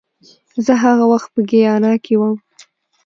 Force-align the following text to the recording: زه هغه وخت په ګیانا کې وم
زه 0.65 0.73
هغه 0.83 1.03
وخت 1.11 1.29
په 1.35 1.41
ګیانا 1.49 1.93
کې 2.03 2.13
وم 2.19 2.35